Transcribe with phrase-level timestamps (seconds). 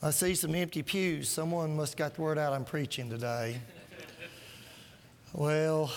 [0.00, 1.28] I see some empty pews.
[1.28, 3.58] Someone must got the word out I'm preaching today.
[5.32, 5.90] well,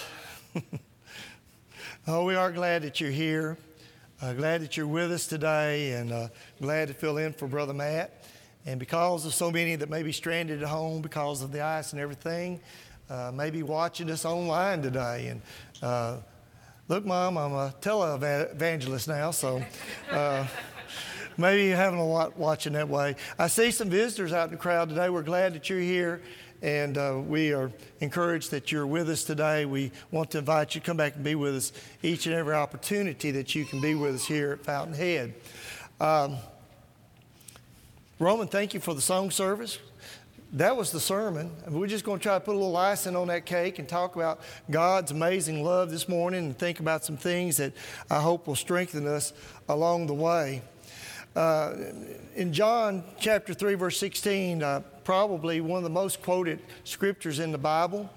[2.07, 3.59] oh, we are glad that you're here.
[4.19, 6.29] Uh, glad that you're with us today and uh,
[6.59, 8.25] glad to fill in for Brother Matt.
[8.65, 11.91] And because of so many that may be stranded at home because of the ice
[11.91, 12.59] and everything,
[13.07, 15.27] uh, may be watching us online today.
[15.27, 15.41] And
[15.83, 16.17] uh,
[16.87, 19.63] look, Mom, I'm a televangelist now, so.
[21.37, 23.15] Maybe you're having a lot watching that way.
[23.39, 25.09] I see some visitors out in the crowd today.
[25.09, 26.21] We're glad that you're here,
[26.61, 27.71] and uh, we are
[28.01, 29.65] encouraged that you're with us today.
[29.65, 31.73] We want to invite you to come back and be with us
[32.03, 35.33] each and every opportunity that you can be with us here at Fountainhead.
[35.99, 36.37] Um,
[38.19, 39.79] Roman, thank you for the song service.
[40.53, 41.49] That was the sermon.
[41.69, 44.17] We're just going to try to put a little icing on that cake and talk
[44.17, 47.71] about God's amazing love this morning and think about some things that
[48.09, 49.31] I hope will strengthen us
[49.69, 50.61] along the way.
[51.35, 51.73] Uh,
[52.35, 57.51] in John chapter 3, verse 16, uh, probably one of the most quoted scriptures in
[57.51, 58.09] the Bible,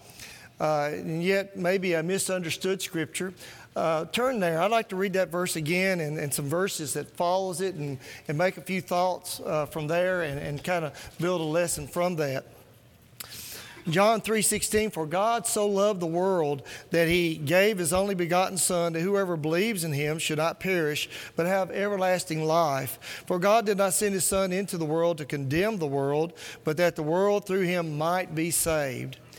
[0.61, 3.33] uh, and yet maybe a misunderstood scripture.
[3.77, 4.61] Uh, turn there.
[4.61, 7.99] I'd like to read that verse again and, and some verses that follows it and,
[8.29, 11.87] and make a few thoughts uh, from there and, and kind of build a lesson
[11.87, 12.45] from that.
[13.89, 18.95] John 3:16 For God so loved the world that he gave his only begotten son
[18.95, 22.99] that whoever believes in him should not perish but have everlasting life.
[23.27, 26.33] For God did not send his son into the world to condemn the world
[26.65, 29.19] but that the world through him might be saved.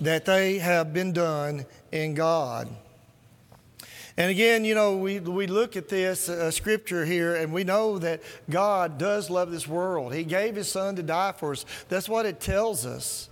[0.00, 2.68] that they have been done in God.
[4.18, 7.98] And again, you know, we, we look at this uh, scripture here and we know
[7.98, 10.14] that God does love this world.
[10.14, 11.66] He gave His Son to die for us.
[11.88, 13.28] That's what it tells us.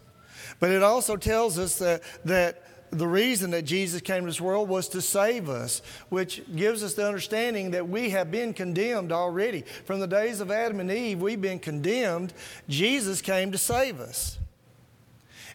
[0.60, 4.68] But it also tells us that, that the reason that Jesus came to this world
[4.68, 5.80] was to save us,
[6.10, 9.64] which gives us the understanding that we have been condemned already.
[9.86, 12.34] From the days of Adam and Eve, we've been condemned.
[12.68, 14.38] Jesus came to save us.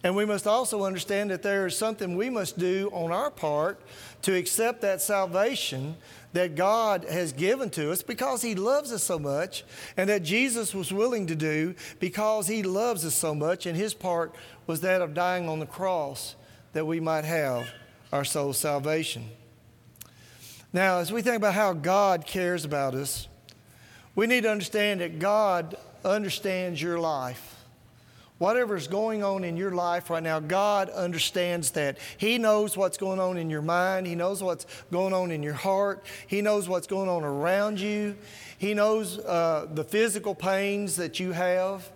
[0.03, 3.81] And we must also understand that there is something we must do on our part
[4.21, 5.97] to accept that salvation
[6.31, 9.65] that God has given to us because He loves us so much,
[9.97, 13.93] and that Jesus was willing to do because He loves us so much, and His
[13.93, 14.33] part
[14.67, 16.35] was that of dying on the cross
[16.73, 17.67] that we might have
[18.13, 19.29] our soul's salvation.
[20.71, 23.27] Now, as we think about how God cares about us,
[24.15, 27.58] we need to understand that God understands your life.
[28.39, 31.97] Whatever is going on in your life right now, God understands that.
[32.17, 34.07] He knows what's going on in your mind.
[34.07, 36.05] He knows what's going on in your heart.
[36.25, 38.15] He knows what's going on around you.
[38.57, 41.91] He knows uh, the physical pains that you have.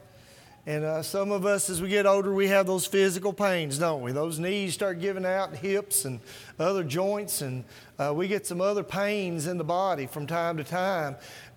[0.65, 4.01] And uh, some of us, as we get older, we have those physical pains, don't
[4.01, 4.11] we?
[4.13, 6.21] Those knees start giving out, hips and
[6.59, 7.63] other joints, and
[7.99, 11.15] uh, we get some other pains in the body from time to time.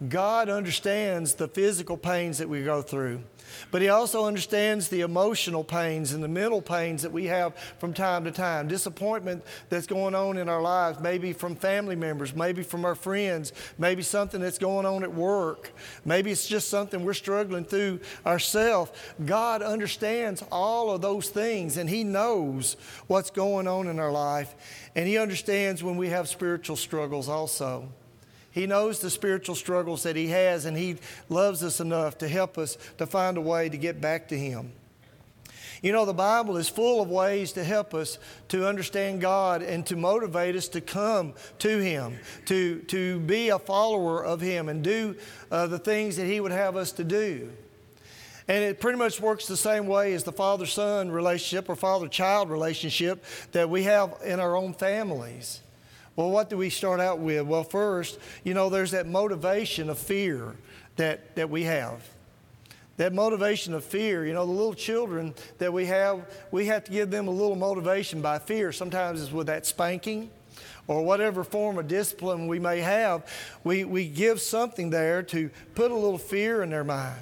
[0.08, 3.22] God understands the physical pains that we go through.
[3.70, 7.92] But He also understands the emotional pains and the mental pains that we have from
[7.92, 8.68] time to time.
[8.68, 13.52] Disappointment that's going on in our lives, maybe from family members, maybe from our friends,
[13.78, 15.70] maybe something that's going on at work,
[16.04, 18.90] maybe it's just something we're struggling through ourselves.
[19.24, 22.76] God understands all of those things and He knows
[23.06, 24.54] what's going on in our life.
[24.96, 27.88] And He understands when we have spiritual struggles also.
[28.50, 30.96] He knows the spiritual struggles that He has, and He
[31.28, 34.72] loves us enough to help us to find a way to get back to Him.
[35.82, 38.18] You know, the Bible is full of ways to help us
[38.48, 43.58] to understand God and to motivate us to come to Him, to, to be a
[43.58, 45.16] follower of Him and do
[45.50, 47.52] uh, the things that He would have us to do.
[48.48, 52.08] And it pretty much works the same way as the father son relationship or father
[52.08, 55.60] child relationship that we have in our own families.
[56.14, 57.44] Well, what do we start out with?
[57.44, 60.54] Well, first, you know, there's that motivation of fear
[60.96, 62.08] that, that we have.
[62.96, 66.92] That motivation of fear, you know, the little children that we have, we have to
[66.92, 68.72] give them a little motivation by fear.
[68.72, 70.30] Sometimes it's with that spanking
[70.86, 73.30] or whatever form of discipline we may have.
[73.64, 77.20] We, we give something there to put a little fear in their mind.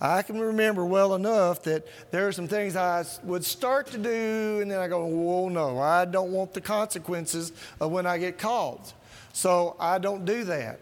[0.00, 4.58] I can remember well enough that there are some things I would start to do,
[4.60, 8.38] and then I go, whoa, no, I don't want the consequences of when I get
[8.38, 8.92] called,
[9.32, 10.80] So I don't do that.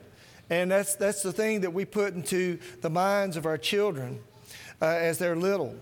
[0.50, 4.20] And that's, that's the thing that we put into the minds of our children.
[4.82, 5.74] uh, as they're little.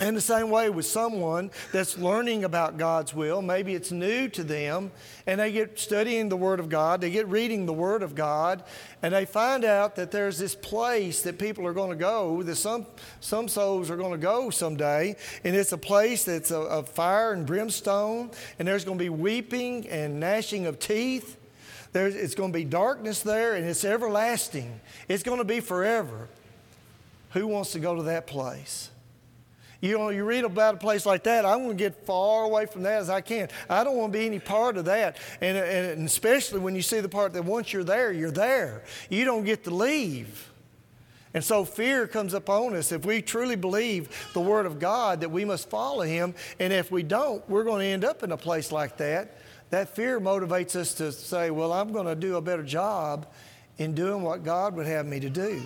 [0.00, 4.42] In the same way with someone that's learning about God's will, maybe it's new to
[4.42, 4.90] them,
[5.24, 8.64] and they get studying the Word of God, they get reading the Word of God,
[9.02, 12.56] and they find out that there's this place that people are going to go, that
[12.56, 12.86] some,
[13.20, 15.14] some souls are going to go someday,
[15.44, 19.88] and it's a place that's of fire and brimstone, and there's going to be weeping
[19.88, 21.36] and gnashing of teeth.
[21.92, 24.80] There's, it's going to be darkness there, and it's everlasting.
[25.06, 26.28] It's going to be forever.
[27.30, 28.90] Who wants to go to that place?
[29.84, 32.64] You know, you read about a place like that, I want to get far away
[32.64, 33.50] from that as I can.
[33.68, 35.18] I don't want to be any part of that.
[35.42, 38.84] And, and especially when you see the part that once you're there, you're there.
[39.10, 40.50] You don't get to leave.
[41.34, 45.30] And so fear comes upon us if we truly believe the Word of God that
[45.30, 46.34] we must follow Him.
[46.58, 49.36] And if we don't, we're going to end up in a place like that.
[49.68, 53.26] That fear motivates us to say, Well, I'm going to do a better job
[53.76, 55.62] in doing what God would have me to do.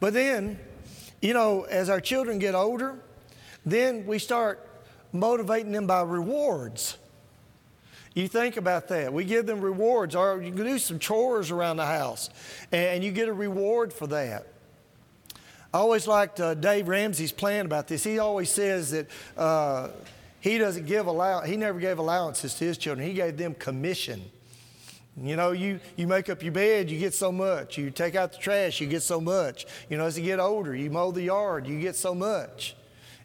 [0.00, 0.58] But then,
[1.20, 2.96] you know, as our children get older,
[3.64, 4.64] then we start
[5.12, 6.96] motivating them by rewards.
[8.14, 9.12] You think about that.
[9.12, 12.30] We give them rewards, or you can do some chores around the house,
[12.72, 14.46] and you get a reward for that.
[15.72, 18.02] I always liked uh, Dave Ramsey's plan about this.
[18.02, 19.06] He always says that
[19.36, 19.88] uh,
[20.40, 21.42] he doesn't give allow.
[21.42, 23.06] He never gave allowances to his children.
[23.06, 24.30] He gave them commission.
[25.22, 27.76] You know, you, you make up your bed, you get so much.
[27.76, 29.66] You take out the trash, you get so much.
[29.88, 32.76] You know, as you get older, you mow the yard, you get so much.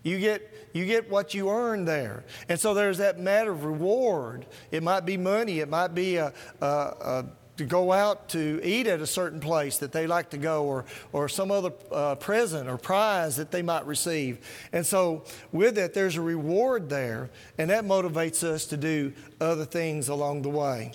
[0.01, 2.24] You get, you get what you earn there.
[2.50, 4.45] And so there's that matter of reward.
[4.72, 7.25] It might be money, it might be a, a, a
[7.57, 10.86] to go out to eat at a certain place that they like to go or,
[11.12, 14.39] or some other uh, present or prize that they might receive.
[14.72, 17.30] And so, with that, there's a reward there,
[17.60, 20.94] and that motivates us to do other things along the way.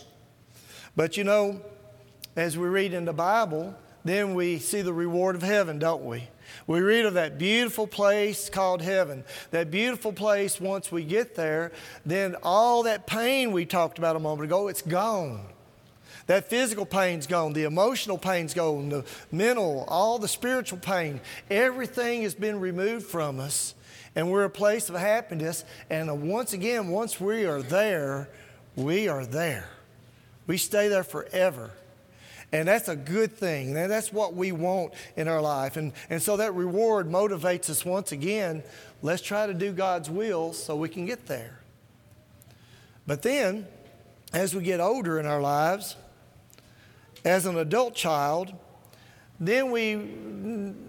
[0.99, 1.61] But you know,
[2.35, 3.73] as we read in the Bible,
[4.05, 6.27] then we see the reward of heaven, don't we?
[6.67, 9.23] We read of that beautiful place called heaven.
[9.53, 11.71] That beautiful place, once we get there,
[12.05, 15.47] then all that pain we talked about a moment ago, it's gone.
[16.27, 22.23] That physical pain's gone, the emotional pain's gone, the mental, all the spiritual pain, everything
[22.23, 23.77] has been removed from us,
[24.17, 25.65] and we're a place of happiness.
[25.91, 28.29] And once again, once we are there,
[28.75, 29.69] we are there.
[30.49, 31.71] We stay there forever.
[32.51, 33.77] And that's a good thing.
[33.77, 35.77] And that's what we want in our life.
[35.77, 38.65] And, and so that reward motivates us once again.
[39.03, 41.61] Let's try to do God's will so we can get there.
[43.07, 43.67] But then,
[44.33, 45.95] as we get older in our lives,
[47.25, 48.53] as an adult child,
[49.39, 49.95] then we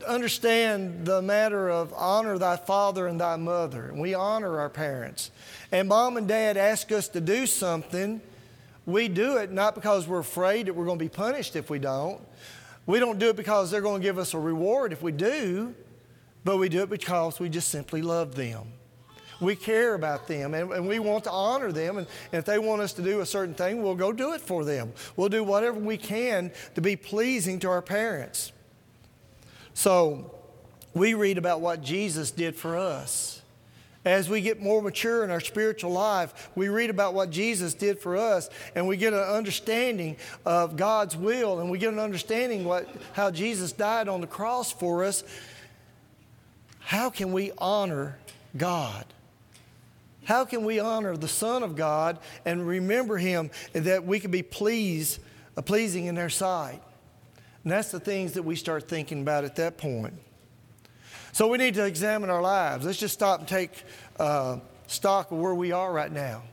[0.08, 3.90] understand the matter of honor thy father and thy mother.
[3.90, 5.30] And we honor our parents.
[5.72, 8.22] And mom and dad ask us to do something
[8.90, 11.80] we do it not because we're afraid that we're going to be punished if we
[11.80, 12.22] don't.
[12.86, 15.76] We don't do it because they're going to give us a reward if we do,
[16.44, 18.74] but we do it because we just simply love them.
[19.40, 21.98] We care about them and, and we want to honor them.
[21.98, 24.42] And, and if they want us to do a certain thing, we'll go do it
[24.42, 24.92] for them.
[25.16, 28.52] We'll do whatever we can to be pleasing to our parents.
[29.74, 30.36] So
[30.94, 33.39] we read about what Jesus did for us.
[34.10, 38.00] As we get more mature in our spiritual life, we read about what Jesus did
[38.00, 40.18] for us and we get an understanding
[40.48, 44.72] of God's will and we get an understanding what how Jesus died on the cross
[44.72, 45.24] for us.
[46.80, 48.18] How can we honor
[48.58, 49.06] God?
[50.24, 54.42] How can we honor the Son of God and remember him that we can be
[54.42, 55.20] pleased,
[55.56, 56.82] uh, pleasing in their sight?
[57.64, 60.16] And that's the things that we start thinking about at that point.
[61.32, 62.86] So we need to examine our lives.
[62.86, 63.72] Let's just stop and take
[64.20, 66.44] uh, stock of where we are right now.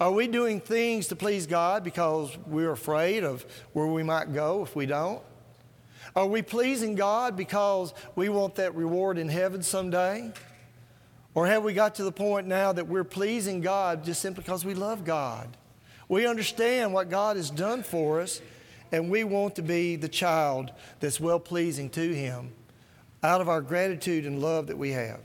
[0.00, 4.62] Are we doing things to please God because we're afraid of where we might go
[4.62, 5.22] if we don't?
[6.16, 10.32] Are we pleasing God because we want that reward in heaven someday?
[11.34, 14.64] Or have we got to the point now that we're pleasing God just simply because
[14.64, 15.48] we love God?
[16.08, 18.40] We understand what God has done for us,
[18.92, 22.52] and we want to be the child that's well pleasing to Him
[23.24, 25.18] out of our gratitude and love that we have.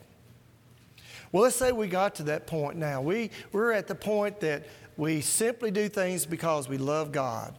[1.32, 3.01] Well, let's say we got to that point now.
[3.01, 4.65] We, we're at the point that
[4.96, 7.53] we simply do things because we love God.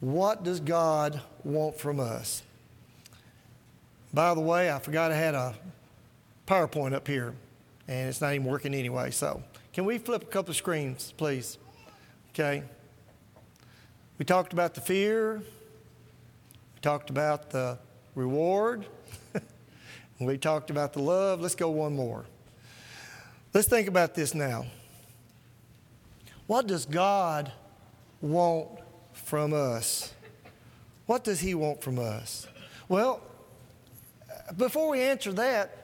[0.00, 2.42] What does God want from us?
[4.12, 5.54] By the way, I forgot I had a
[6.46, 7.34] PowerPoint up here,
[7.86, 9.10] and it's not even working anyway.
[9.10, 9.42] So,
[9.74, 11.58] can we flip a couple of screens, please?
[12.30, 12.62] Okay.
[14.18, 17.78] We talked about the fear, we talked about the
[18.18, 18.84] reward.
[20.20, 21.40] we talked about the love.
[21.40, 22.24] Let's go one more.
[23.54, 24.66] Let's think about this now.
[26.48, 27.52] What does God
[28.20, 28.68] want
[29.12, 30.12] from us?
[31.06, 32.48] What does He want from us?
[32.88, 33.22] Well,
[34.56, 35.76] before we answer that,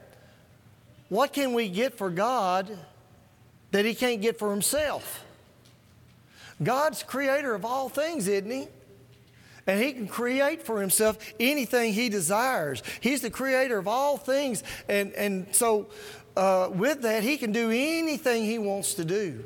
[1.08, 2.76] what can we get for God
[3.70, 5.24] that He can't get for Himself?
[6.62, 8.66] God's creator of all things, isn't He?
[9.66, 12.82] And He can create for Himself anything He desires.
[13.00, 14.62] He's the creator of all things.
[14.88, 15.88] And, and so,
[16.36, 19.44] uh, with that, He can do anything He wants to do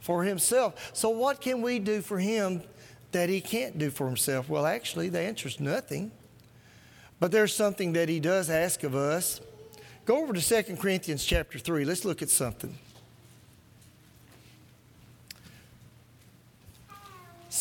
[0.00, 0.90] for Himself.
[0.94, 2.62] So, what can we do for Him
[3.12, 4.48] that He can't do for Himself?
[4.48, 6.12] Well, actually, the answer is nothing.
[7.18, 9.40] But there's something that He does ask of us.
[10.06, 11.84] Go over to 2 Corinthians chapter 3.
[11.84, 12.76] Let's look at something.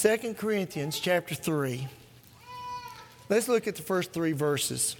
[0.01, 1.85] 2 Corinthians chapter 3.
[3.27, 4.95] Let's look at the first three verses.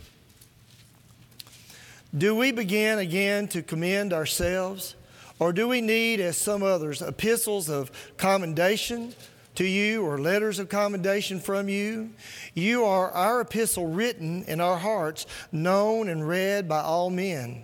[2.18, 4.96] Do we begin again to commend ourselves,
[5.40, 9.14] or do we need, as some others, epistles of commendation
[9.56, 12.10] to you or letters of commendation from you?
[12.54, 17.64] You are our epistle written in our hearts, known and read by all men.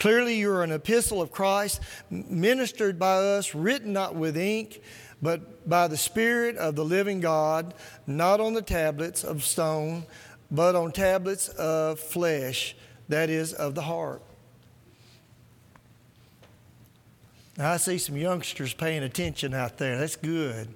[0.00, 4.82] Clearly, you are an epistle of Christ, ministered by us, written not with ink
[5.24, 7.72] but by the Spirit of the living God,
[8.06, 10.04] not on the tablets of stone,
[10.50, 12.76] but on tablets of flesh,
[13.08, 14.20] that is, of the heart.
[17.56, 19.98] Now, I see some youngsters paying attention out there.
[19.98, 20.68] That's good.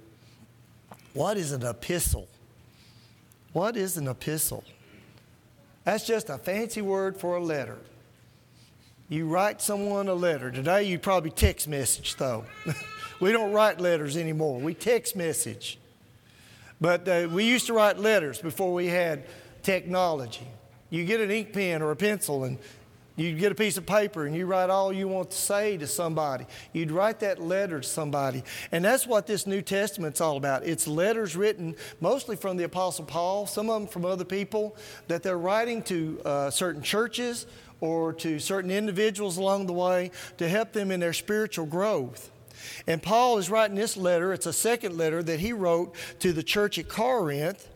[1.13, 2.27] What is an epistle?
[3.53, 4.65] What is an epistle?
[5.85, 7.77] That's just a fancy word for a letter.
[9.11, 10.51] You write someone a letter.
[10.51, 12.47] Today, you probably text message, though.
[13.21, 15.79] We don't write letters anymore, we text message.
[16.81, 19.25] But uh, we used to write letters before we had
[19.63, 20.47] technology.
[20.91, 22.59] You get an ink pen or a pencil and
[23.17, 25.89] you get a piece of paper and you write all you want to say to
[25.89, 26.47] somebody.
[26.73, 28.45] You'd write that letter to somebody.
[28.71, 30.65] And that's what this New Testament's all about.
[30.65, 34.77] It's letters written mostly from the Apostle Paul, some of them from other people,
[35.09, 37.47] that they're writing to uh, certain churches
[37.81, 42.31] or to certain individuals along the way to help them in their spiritual growth.
[42.87, 44.33] And Paul is writing this letter.
[44.33, 47.69] It's a second letter that he wrote to the church at Corinth.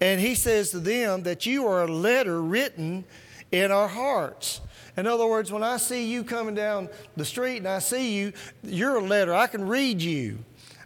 [0.00, 3.04] And he says to them that you are a letter written
[3.52, 4.60] in our hearts.
[4.96, 8.32] In other words, when I see you coming down the street and I see you,
[8.62, 9.32] you're a letter.
[9.32, 10.38] I can read you.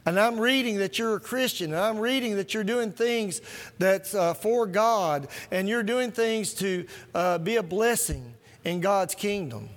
[0.05, 3.41] And I'm reading that you're a Christian, and I'm reading that you're doing things
[3.79, 8.35] that's uh, for God, and you're doing things to uh, be a blessing
[8.65, 9.69] in God's kingdom.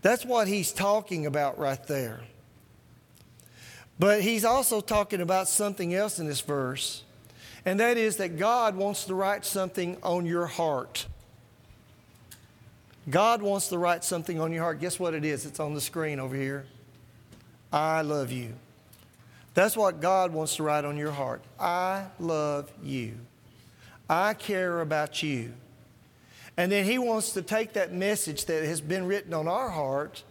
[0.00, 2.20] That's what he's talking about right there.
[3.98, 7.04] But he's also talking about something else in this verse,
[7.64, 11.06] and that is that God wants to write something on your heart.
[13.08, 14.80] God wants to write something on your heart.
[14.80, 15.44] Guess what it is?
[15.44, 16.64] It's on the screen over here.
[17.72, 18.54] I love you.
[19.54, 21.42] That's what God wants to write on your heart.
[21.58, 23.14] I love you.
[24.08, 25.52] I care about you.
[26.56, 30.22] And then He wants to take that message that has been written on our heart,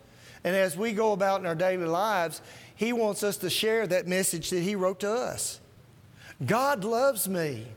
[0.44, 2.42] and as we go about in our daily lives,
[2.82, 5.60] he wants us to share that message that He wrote to us.
[6.44, 7.68] God loves me.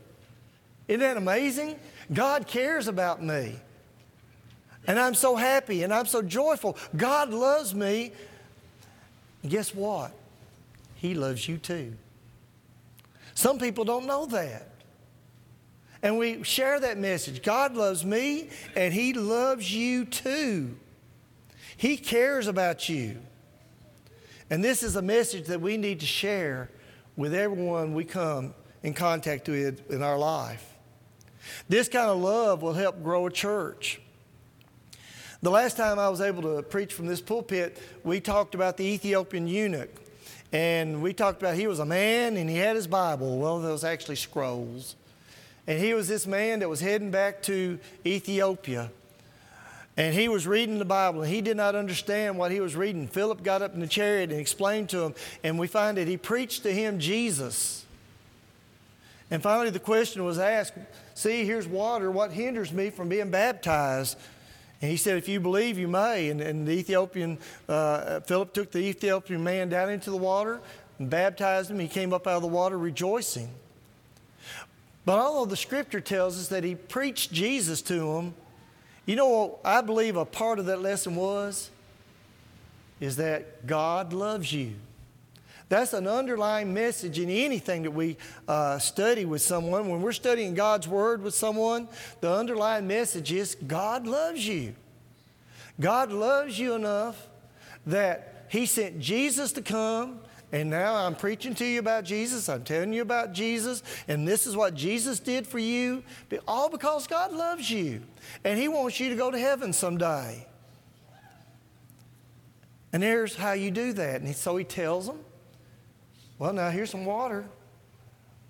[0.88, 1.78] Isn't that amazing?
[2.10, 3.56] God cares about me.
[4.86, 6.78] And I'm so happy and I'm so joyful.
[6.96, 8.12] God loves me.
[9.42, 10.10] And guess what?
[10.94, 11.92] He loves you too.
[13.34, 14.70] Some people don't know that.
[16.02, 17.42] And we share that message.
[17.42, 20.78] God loves me and He loves you too.
[21.76, 23.18] He cares about you.
[24.50, 26.70] And this is a message that we need to share
[27.16, 30.74] with everyone we come in contact with in our life.
[31.68, 34.00] This kind of love will help grow a church.
[35.42, 38.84] The last time I was able to preach from this pulpit, we talked about the
[38.84, 39.90] Ethiopian eunuch.
[40.52, 43.38] And we talked about he was a man and he had his Bible.
[43.38, 44.96] Well, those actually scrolls.
[45.66, 48.90] And he was this man that was heading back to Ethiopia.
[49.96, 53.06] And he was reading the Bible and he did not understand what he was reading.
[53.06, 56.16] Philip got up in the chariot and explained to him, and we find that he
[56.16, 57.84] preached to him Jesus.
[59.30, 60.74] And finally, the question was asked
[61.14, 62.10] See, here's water.
[62.10, 64.18] What hinders me from being baptized?
[64.82, 66.28] And he said, If you believe, you may.
[66.28, 70.60] And, and the Ethiopian, uh, Philip took the Ethiopian man down into the water
[70.98, 71.78] and baptized him.
[71.78, 73.48] He came up out of the water rejoicing.
[75.04, 78.34] But although the scripture tells us that he preached Jesus to him,
[79.06, 81.70] you know what I believe a part of that lesson was?
[83.00, 84.74] Is that God loves you.
[85.68, 89.88] That's an underlying message in anything that we uh, study with someone.
[89.88, 91.88] When we're studying God's Word with someone,
[92.20, 94.74] the underlying message is God loves you.
[95.80, 97.26] God loves you enough
[97.86, 100.20] that He sent Jesus to come
[100.54, 102.48] And now I'm preaching to you about Jesus.
[102.48, 103.82] I'm telling you about Jesus.
[104.06, 106.04] And this is what Jesus did for you.
[106.46, 108.02] All because God loves you.
[108.44, 110.46] And He wants you to go to heaven someday.
[112.92, 114.20] And here's how you do that.
[114.20, 115.18] And so He tells them,
[116.38, 117.46] Well, now here's some water.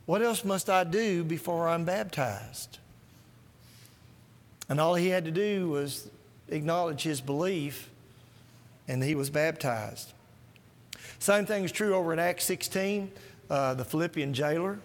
[0.04, 2.80] What else must I do before I'm baptized?
[4.68, 6.11] And all he had to do was
[6.49, 7.88] acknowledge his belief,
[8.87, 10.12] and he was baptized.
[11.25, 13.11] Same thing is true over in Acts 16,
[13.49, 14.78] uh, the Philippian jailer.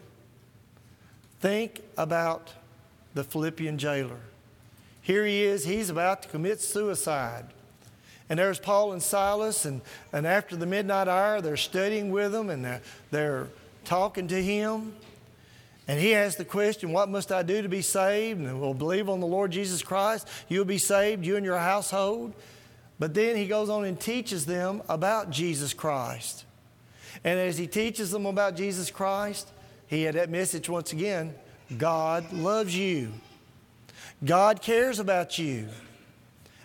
[1.41, 2.53] Think about
[3.13, 4.21] the Philippian jailer.
[5.01, 7.43] Here he is, he's about to commit suicide.
[8.29, 9.81] And there's Paul and Silas, and,
[10.13, 12.81] and after the midnight hour, they're studying with him and they're,
[13.11, 13.47] they're
[13.83, 14.93] talking to him.
[15.89, 18.39] And he asks the question, What must I do to be saved?
[18.39, 20.25] And we'll believe on the Lord Jesus Christ.
[20.47, 22.33] You'll be saved, you and your household.
[22.99, 26.43] But then he goes on and teaches them about Jesus Christ.
[27.23, 29.49] And as he teaches them about Jesus Christ,
[29.87, 31.33] he had that message once again
[31.77, 33.11] God loves you,
[34.23, 35.67] God cares about you.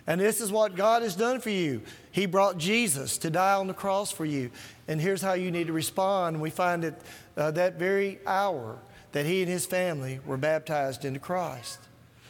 [0.07, 1.81] And this is what God has done for you.
[2.11, 4.51] He brought Jesus to die on the cross for you.
[4.87, 6.39] And here's how you need to respond.
[6.39, 6.93] We find it
[7.35, 8.77] uh, that very hour
[9.13, 11.79] that he and his family were baptized into Christ.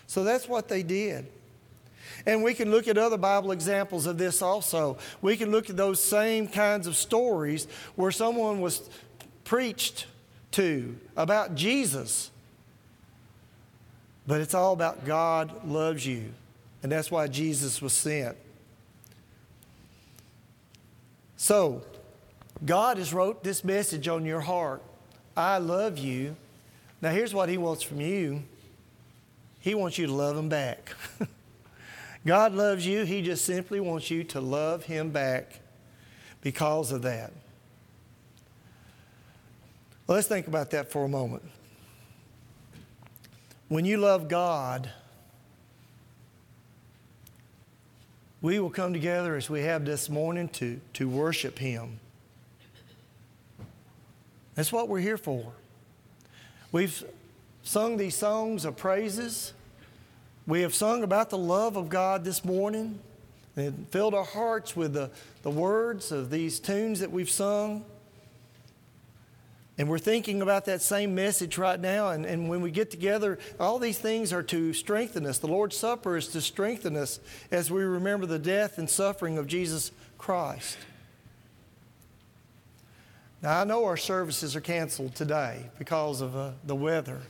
[0.08, 1.28] So that's what they did.
[2.26, 4.98] And we can look at other Bible examples of this also.
[5.22, 8.90] We can look at those same kinds of stories where someone was
[9.44, 10.08] preached
[10.52, 12.32] to about Jesus.
[14.26, 16.34] But it's all about God loves you.
[16.82, 18.36] And that's why Jesus was sent.
[21.38, 21.84] So,
[22.66, 24.82] God has wrote this message on your heart.
[25.38, 26.36] I love you
[27.06, 28.42] now, here's what He wants from you
[29.60, 30.92] He wants you to love Him back.
[32.26, 35.60] God loves you, He just simply wants you to love Him back
[36.42, 37.32] because of that.
[40.08, 41.44] Let's think about that for a moment.
[43.68, 44.90] When you love God,
[48.42, 52.00] we will come together as we have this morning to, to worship Him.
[54.54, 55.52] That's what we're here for.
[56.72, 57.04] We've
[57.64, 59.54] sung these songs of praises.
[60.48, 63.00] We have sung about the love of God this morning
[63.56, 65.10] and filled our hearts with the,
[65.42, 67.84] the words of these tunes that we've sung.
[69.78, 72.10] And we're thinking about that same message right now.
[72.10, 75.40] And, and when we get together, all these things are to strengthen us.
[75.40, 77.20] The Lord's Supper is to strengthen us
[77.52, 80.78] as we remember the death and suffering of Jesus Christ.
[83.42, 87.22] Now, I know our services are canceled today because of uh, the weather.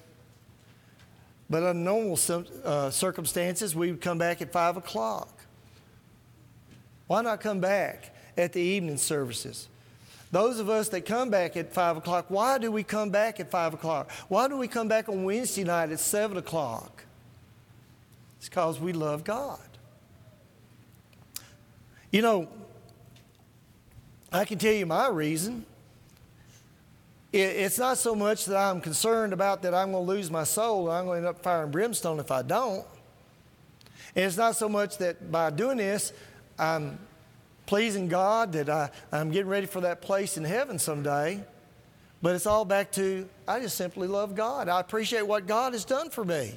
[1.50, 2.18] But under normal
[2.64, 5.30] uh, circumstances, we would come back at 5 o'clock.
[7.08, 9.68] Why not come back at the evening services?
[10.32, 13.52] Those of us that come back at 5 o'clock, why do we come back at
[13.52, 14.12] 5 o'clock?
[14.28, 17.04] Why do we come back on Wednesday night at 7 o'clock?
[18.40, 19.60] It's because we love God.
[22.12, 22.48] You know,
[24.32, 25.66] I can tell you my reason
[27.42, 30.90] it's not so much that I'm concerned about that I'm going to lose my soul
[30.90, 32.86] and I'm going to end up firing brimstone if I don't.
[34.16, 36.14] And it's not so much that by doing this,
[36.58, 36.98] I'm
[37.66, 41.44] pleasing God, that I, I'm getting ready for that place in heaven someday.
[42.22, 44.70] But it's all back to I just simply love God.
[44.70, 46.54] I appreciate what God has done for me.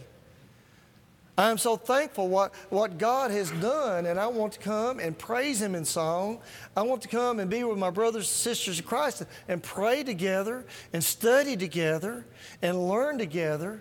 [1.38, 5.16] I am so thankful what, what God has done, and I want to come and
[5.16, 6.40] praise Him in song.
[6.76, 10.02] I want to come and be with my brothers and sisters in Christ and pray
[10.02, 12.26] together and study together
[12.60, 13.80] and learn together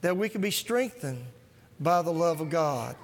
[0.00, 1.22] that we can be strengthened
[1.78, 2.96] by the love of God.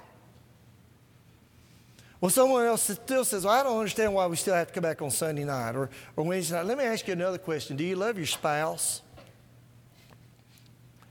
[2.19, 4.81] Well, someone else still says, well, I don't understand why we still have to come
[4.81, 6.65] back on Sunday night or, or Wednesday night.
[6.65, 9.03] Let me ask you another question Do you love your spouse?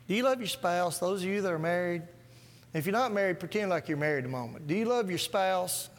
[0.08, 0.98] Do you love your spouse?
[0.98, 2.02] Those of you that are married,
[2.72, 4.66] if you're not married, pretend like you're married a moment.
[4.66, 5.90] Do you love your spouse?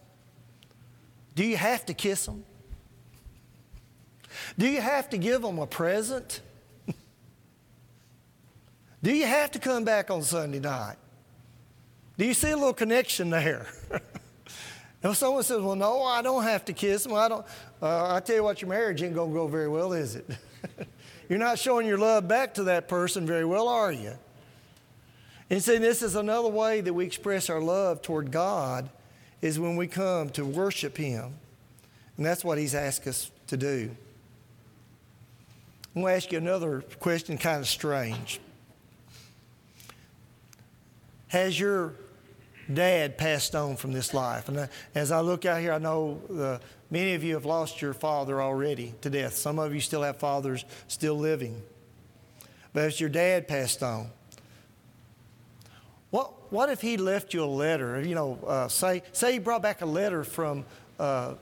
[1.36, 2.44] Do you have to kiss them?
[4.58, 6.42] Do you have to give them a present?
[9.04, 10.98] Do you have to come back on Sunday night?
[12.18, 13.68] Do you see a little connection there?
[15.04, 17.46] if someone says, "Well, no, I don't have to kiss them," I don't.
[17.82, 20.30] Uh, I tell you what, your marriage ain't gonna go very well, is it?
[21.30, 24.14] You're not showing your love back to that person very well, are you?
[25.52, 28.90] And see, this is another way that we express our love toward God
[29.42, 31.34] is when we come to worship Him.
[32.18, 33.96] And that's what He's asked us to do.
[35.96, 38.40] I'm going to ask you another question, kind of strange.
[41.30, 41.94] Has your
[42.74, 44.48] dad passed on from this life.
[44.48, 47.82] And uh, as I look out here, I know the, many of you have lost
[47.82, 49.36] your father already to death.
[49.36, 51.62] Some of you still have fathers still living.
[52.74, 54.10] But as your dad passed on,
[56.12, 58.02] what, what if he left you a letter?
[58.02, 60.66] You know, uh, say, say he brought back a letter from,
[61.00, 61.36] uh,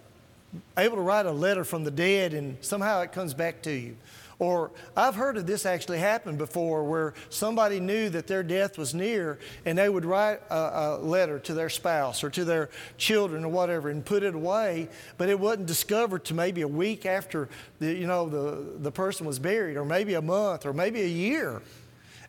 [0.77, 3.95] able to write a letter from the dead and somehow it comes back to you.
[4.39, 8.93] Or I've heard of this actually happen before where somebody knew that their death was
[8.93, 13.43] near and they would write a, a, letter to their spouse or to their children
[13.43, 17.50] or whatever and put it away, but it wasn't discovered to maybe a week after
[17.80, 21.08] the, you know, the, the person was buried or maybe a month or maybe a
[21.08, 21.63] year.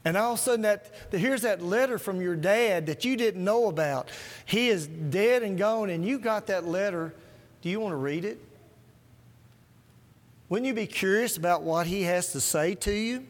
[0.05, 3.45] And all of a sudden, that, here's that letter from your dad that you didn't
[3.45, 4.09] know about.
[4.47, 7.15] He is dead and gone, and you got that letter.
[7.61, 8.41] Do you want to read it?
[10.49, 13.27] Wouldn't you be curious about what he has to say to you?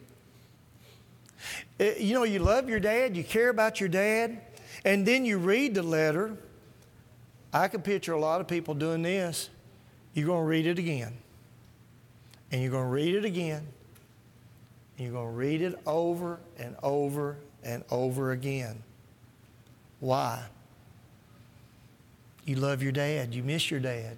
[1.79, 4.41] Eh, you know, you love your dad, you care about your dad,
[4.85, 6.37] and then you read the letter.
[7.51, 9.49] I can picture a lot of people doing this.
[10.13, 11.13] You're going to read it again,
[12.51, 13.65] and you're going to read it again,
[14.97, 18.81] and you're going to read it over and over and over again.
[19.99, 20.43] Why?
[22.45, 24.17] You love your dad, you miss your dad.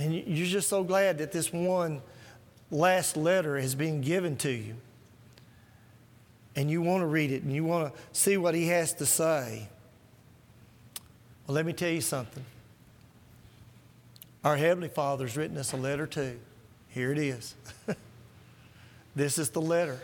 [0.00, 2.00] And you're just so glad that this one
[2.70, 4.76] last letter has been given to you.
[6.56, 9.04] And you want to read it and you want to see what he has to
[9.04, 9.68] say.
[11.46, 12.42] Well, let me tell you something.
[14.42, 16.40] Our Heavenly Father's written us a letter too.
[16.88, 17.54] Here it is.
[19.14, 20.00] this is the letter.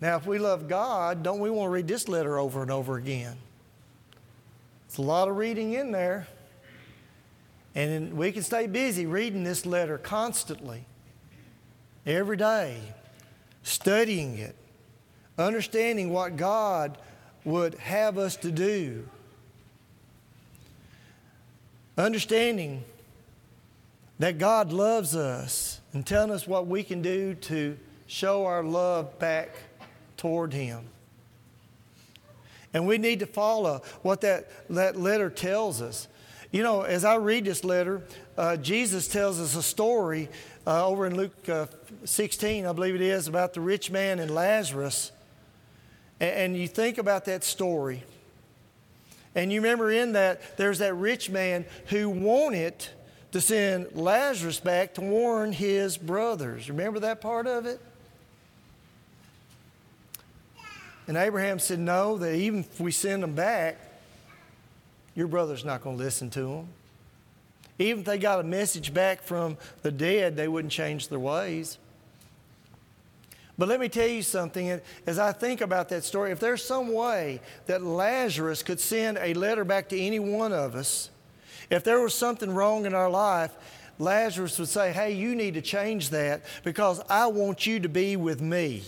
[0.00, 2.96] Now, if we love God, don't we want to read this letter over and over
[2.96, 3.36] again?
[4.92, 6.26] It's a lot of reading in there.
[7.74, 10.84] And we can stay busy reading this letter constantly,
[12.04, 12.76] every day,
[13.62, 14.54] studying it,
[15.38, 16.98] understanding what God
[17.42, 19.08] would have us to do,
[21.96, 22.84] understanding
[24.18, 29.18] that God loves us and telling us what we can do to show our love
[29.18, 29.56] back
[30.18, 30.84] toward Him.
[32.74, 36.08] And we need to follow what that, that letter tells us.
[36.50, 38.02] You know, as I read this letter,
[38.36, 40.28] uh, Jesus tells us a story
[40.66, 41.66] uh, over in Luke uh,
[42.04, 45.12] 16, I believe it is, about the rich man and Lazarus.
[46.20, 48.04] And, and you think about that story.
[49.34, 52.86] And you remember in that, there's that rich man who wanted
[53.32, 56.68] to send Lazarus back to warn his brothers.
[56.68, 57.80] Remember that part of it?
[61.06, 63.78] And Abraham said, No, that even if we send them back,
[65.14, 66.68] your brother's not going to listen to them.
[67.78, 71.78] Even if they got a message back from the dead, they wouldn't change their ways.
[73.58, 74.80] But let me tell you something.
[75.06, 79.34] As I think about that story, if there's some way that Lazarus could send a
[79.34, 81.10] letter back to any one of us,
[81.70, 83.52] if there was something wrong in our life,
[83.98, 88.16] Lazarus would say, Hey, you need to change that because I want you to be
[88.16, 88.82] with me.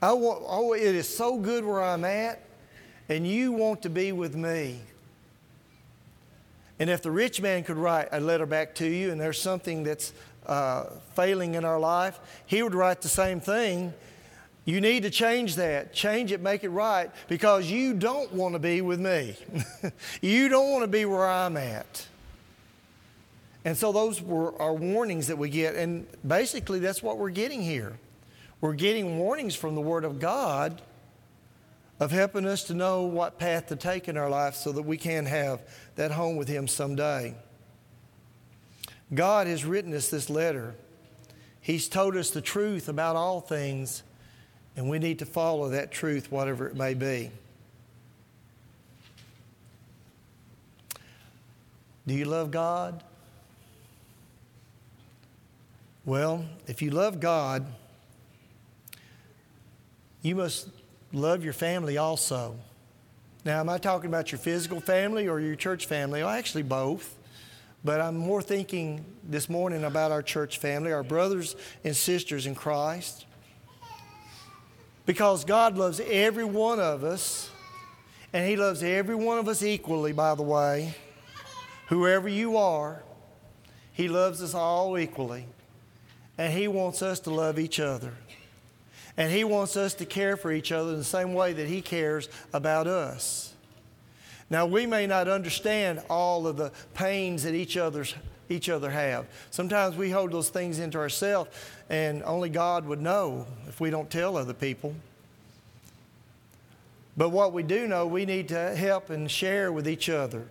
[0.00, 2.40] I want, oh, it is so good where I'm at,
[3.08, 4.80] and you want to be with me.
[6.78, 9.84] And if the rich man could write a letter back to you and there's something
[9.84, 10.12] that's
[10.46, 13.92] uh, failing in our life, he would write the same thing.
[14.64, 15.92] You need to change that.
[15.92, 19.36] Change it, make it right, because you don't want to be with me.
[20.20, 22.06] you don't want to be where I'm at.
[23.64, 25.76] And so those were our warnings that we get.
[25.76, 27.96] And basically, that's what we're getting here.
[28.62, 30.80] We're getting warnings from the Word of God
[31.98, 34.96] of helping us to know what path to take in our life so that we
[34.96, 35.60] can have
[35.96, 37.34] that home with Him someday.
[39.12, 40.76] God has written us this letter.
[41.60, 44.04] He's told us the truth about all things,
[44.76, 47.32] and we need to follow that truth, whatever it may be.
[52.06, 53.02] Do you love God?
[56.04, 57.66] Well, if you love God,
[60.22, 60.68] you must
[61.12, 62.56] love your family also.
[63.44, 66.22] Now, am I talking about your physical family or your church family?
[66.22, 67.18] Well, actually, both.
[67.84, 72.54] But I'm more thinking this morning about our church family, our brothers and sisters in
[72.54, 73.26] Christ.
[75.04, 77.50] Because God loves every one of us,
[78.32, 80.94] and He loves every one of us equally, by the way.
[81.88, 83.02] Whoever you are,
[83.92, 85.46] He loves us all equally.
[86.38, 88.14] And He wants us to love each other.
[89.16, 91.82] And He wants us to care for each other in the same way that He
[91.82, 93.52] cares about us.
[94.50, 98.14] Now, we may not understand all of the pains that each, other's,
[98.48, 99.26] each other have.
[99.50, 101.50] Sometimes we hold those things into ourselves,
[101.88, 104.94] and only God would know if we don't tell other people.
[107.16, 110.46] But what we do know, we need to help and share with each other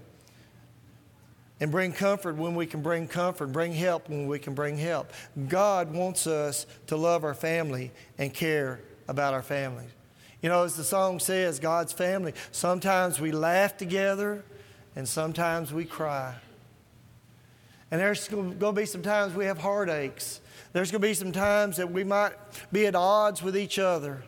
[1.61, 5.11] and bring comfort when we can bring comfort, bring help when we can bring help.
[5.47, 9.91] God wants us to love our family and care about our families.
[10.41, 14.43] You know, as the song says, God's family, sometimes we laugh together
[14.95, 16.33] and sometimes we cry.
[17.91, 20.41] And there's going to be some times we have heartaches.
[20.73, 22.33] There's going to be some times that we might
[22.71, 24.23] be at odds with each other.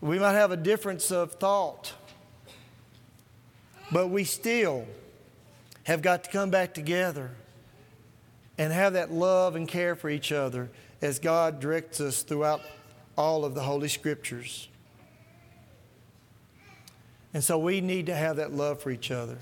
[0.00, 1.92] We might have a difference of thought.
[3.92, 4.86] But we still
[5.84, 7.30] have got to come back together
[8.58, 12.60] and have that love and care for each other as God directs us throughout
[13.16, 14.68] all of the Holy Scriptures.
[17.32, 19.38] And so we need to have that love for each other.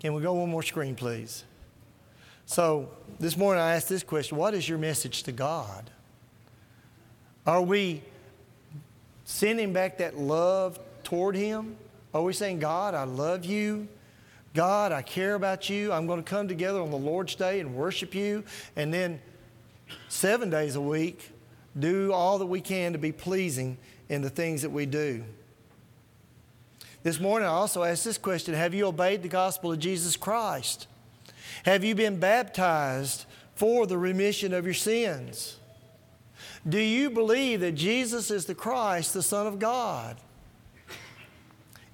[0.00, 1.44] Can we go one more screen, please?
[2.46, 5.90] So this morning I asked this question What is your message to God?
[7.46, 8.02] Are we
[9.24, 11.76] sending back that love toward Him?
[12.14, 13.88] Are we saying, God, I love you?
[14.54, 15.92] God, I care about you.
[15.92, 18.44] I'm going to come together on the Lord's Day and worship you.
[18.76, 19.20] And then
[20.08, 21.30] seven days a week,
[21.78, 23.76] do all that we can to be pleasing
[24.08, 25.22] in the things that we do.
[27.02, 30.88] This morning, I also asked this question Have you obeyed the gospel of Jesus Christ?
[31.64, 35.56] Have you been baptized for the remission of your sins?
[36.68, 40.16] Do you believe that Jesus is the Christ, the Son of God?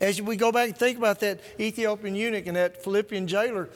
[0.04, 3.70] As we go back and think about that Ethiopian eunuch and that Philippian jailer,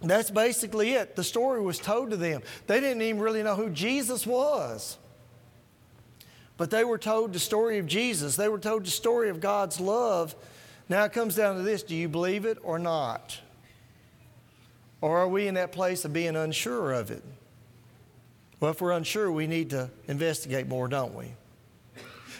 [0.00, 1.16] that's basically it.
[1.16, 2.42] The story was told to them.
[2.68, 4.98] They didn't even really know who Jesus was.
[6.56, 8.36] But they were told the story of Jesus.
[8.36, 10.36] They were told the story of God's love.
[10.88, 13.40] Now it comes down to this do you believe it or not?
[15.00, 17.24] Or are we in that place of being unsure of it?
[18.60, 21.32] Well, if we're unsure, we need to investigate more, don't we?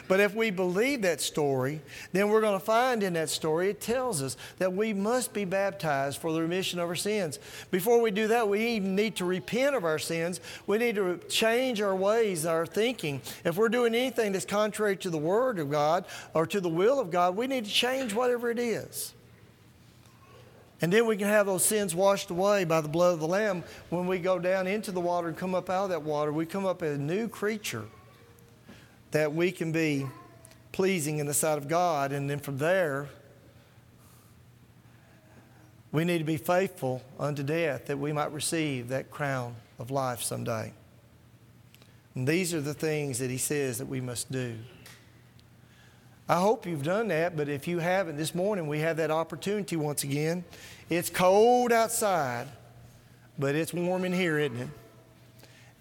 [0.09, 1.81] But if we believe that story,
[2.13, 5.45] then we're going to find in that story it tells us that we must be
[5.45, 7.39] baptized for the remission of our sins.
[7.71, 10.41] Before we do that, we need to repent of our sins.
[10.67, 13.21] We need to change our ways, our thinking.
[13.45, 17.01] If we're doing anything that's contrary to the Word of God or to the will
[17.01, 19.13] of God, we need to change whatever it is.
[20.83, 23.65] And then we can have those sins washed away by the blood of the Lamb.
[23.89, 26.45] When we go down into the water and come up out of that water, we
[26.45, 27.87] come up as a new creature
[29.11, 30.07] that we can be
[30.73, 32.13] pleasing in the sight of God.
[32.13, 33.09] And then from there,
[35.93, 40.23] we need to be faithful unto death that we might receive that crown of life
[40.23, 40.73] someday.
[42.15, 44.57] And these are the things that he says that we must do.
[46.29, 49.77] I hope you've done that, but if you haven't, this morning we have that opportunity
[49.77, 50.45] once again.
[50.91, 52.49] It's cold outside,
[53.39, 54.69] but it's warm in here, isn't it?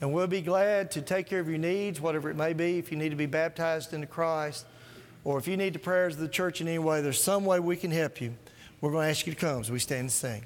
[0.02, 2.78] And we'll be glad to take care of your needs, whatever it may be.
[2.78, 4.66] If you need to be baptized into Christ,
[5.24, 7.60] or if you need the prayers of the church in any way, there's some way
[7.60, 8.36] we can help you.
[8.82, 10.44] We're going to ask you to come as we stand and sing.